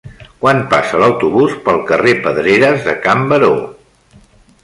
Quan 0.43 0.61
passa 0.69 1.01
l'autobús 1.01 1.53
pel 1.67 1.77
carrer 1.91 2.15
Pedreres 2.25 2.89
de 2.89 2.95
Can 3.05 3.21
Baró 3.33 3.53